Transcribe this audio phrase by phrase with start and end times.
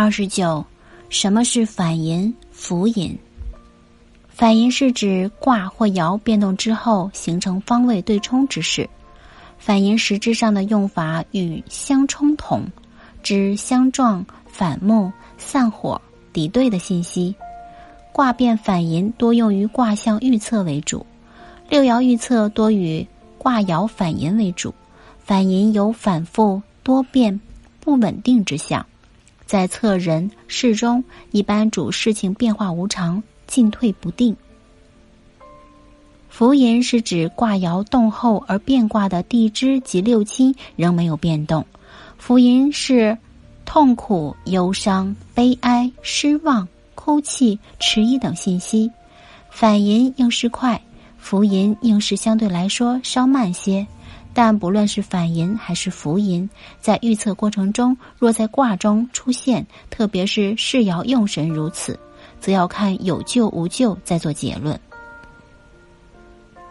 [0.00, 0.64] 二十九，
[1.08, 3.18] 什么是反吟、浮吟？
[4.28, 8.88] 反吟是指卦或爻变动之后形成方位对冲之势。
[9.58, 12.62] 反吟实质上的用法与相冲同，
[13.24, 16.00] 指相撞、反目、散伙、
[16.32, 17.34] 敌对的信息。
[18.12, 21.04] 卦变反吟多用于卦象预测为主，
[21.68, 23.04] 六爻预测多与
[23.36, 24.72] 卦爻反吟为主。
[25.18, 27.40] 反吟有反复、多变、
[27.80, 28.86] 不稳定之象。
[29.48, 34.36] 在测人事中，一般主事情变化无常、进退不定。
[36.28, 41.64] 浮吟是指卦爻动后而变卦的地支及六亲仍没有变动。
[42.18, 43.16] 浮吟是
[43.64, 48.90] 痛苦、忧伤、悲哀、失望、哭泣、迟疑等信息。
[49.50, 50.78] 反吟应是快，
[51.16, 53.86] 浮吟应是相对来说稍慢些。
[54.32, 56.48] 但不论是反吟还是浮吟，
[56.80, 61.98] 在预测过程中，若在卦中出现，特别是世爻用神如此，
[62.40, 64.78] 则要看有救无救，再做结论。